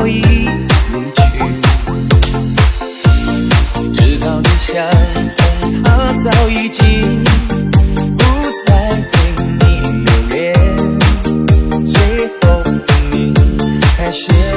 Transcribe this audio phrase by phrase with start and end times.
[0.00, 0.46] 早已离
[2.94, 4.90] 去直到你想
[5.36, 7.22] 通他早已经
[8.16, 8.24] 不
[8.66, 9.62] 再对你
[9.98, 10.54] 留恋
[11.84, 12.80] 最后的
[13.10, 13.34] 你
[13.94, 14.49] 开始。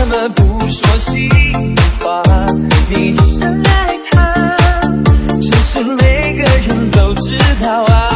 [0.00, 2.22] 怎么不说心里话
[2.88, 4.32] 你深爱他
[5.42, 8.09] 这是每个人都知道啊。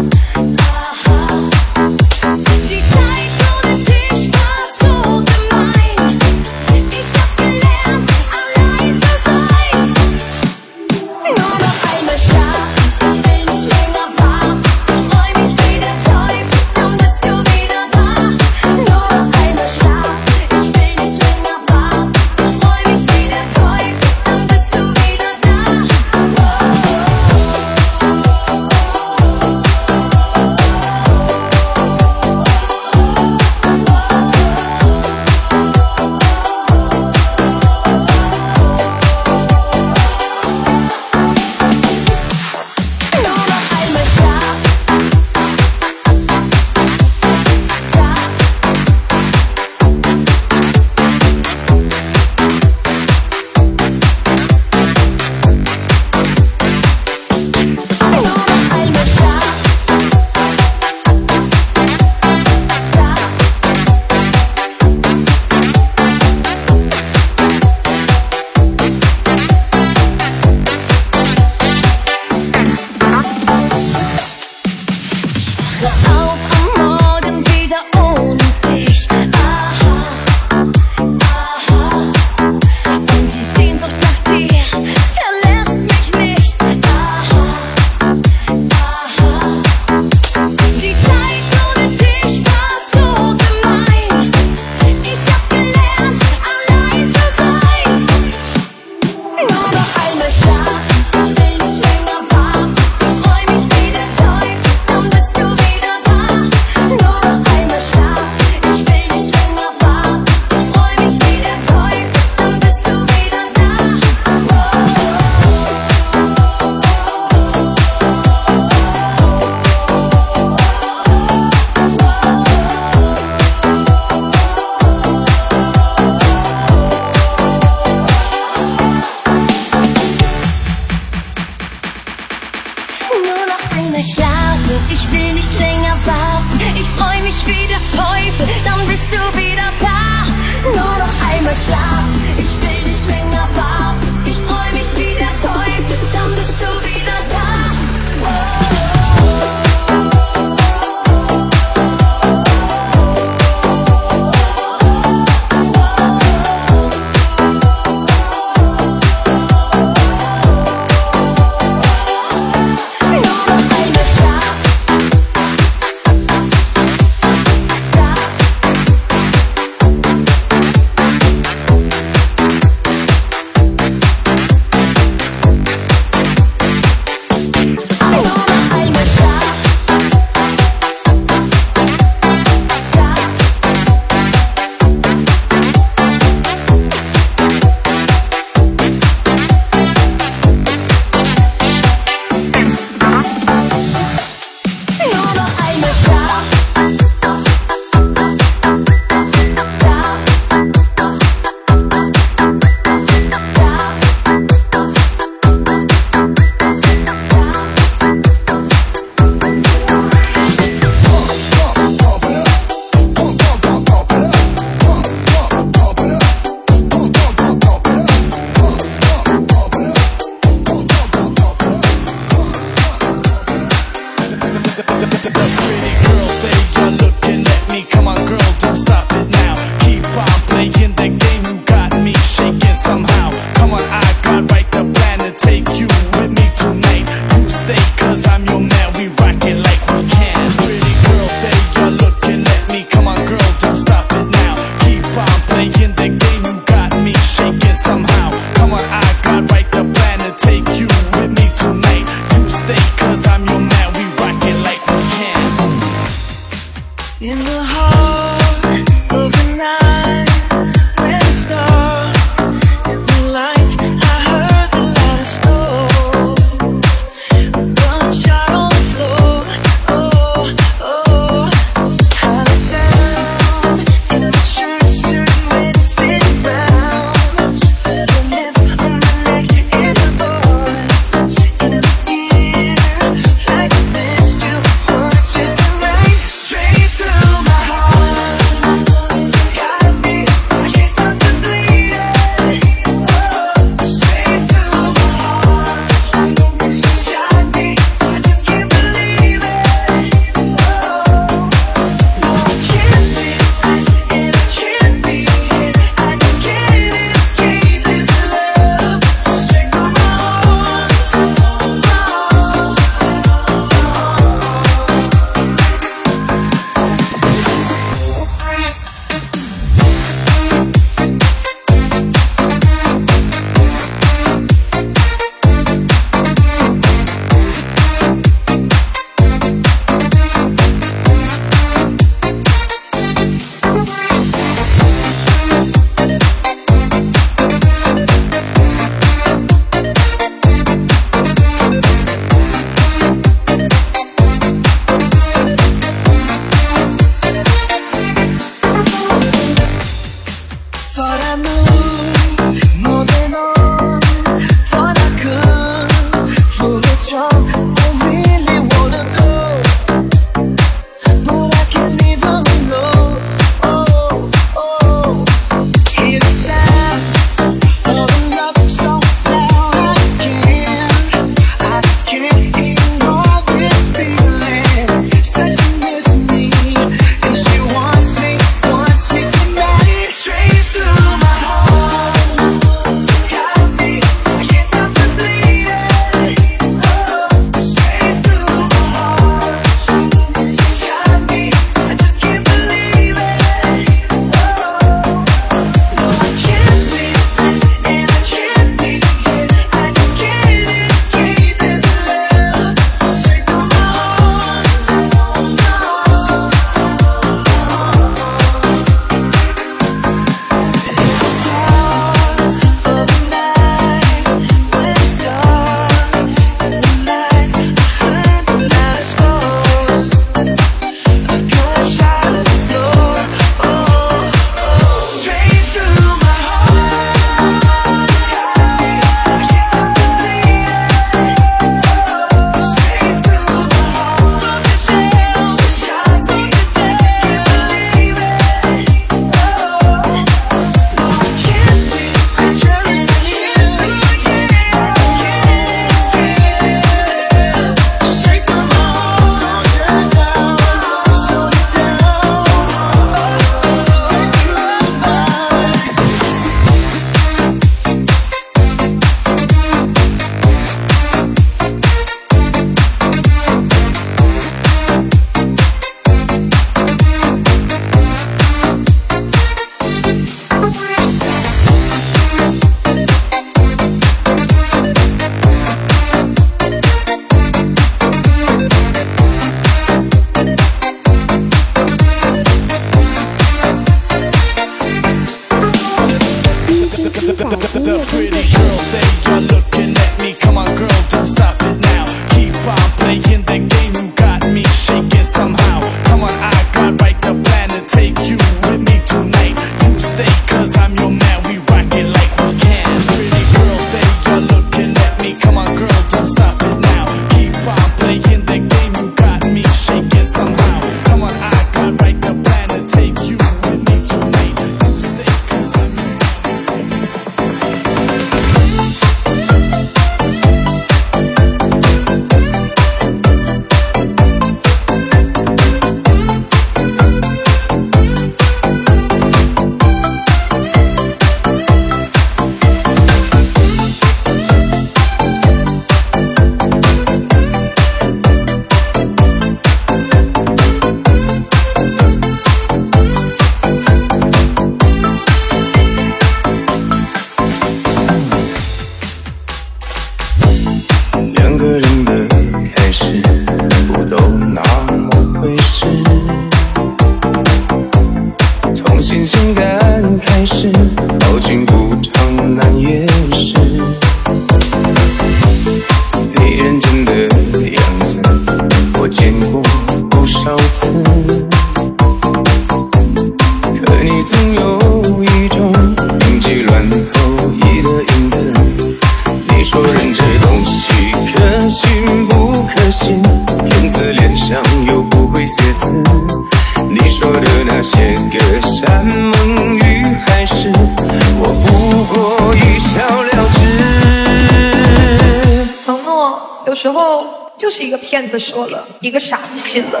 [598.38, 600.00] 说了一个傻子信了。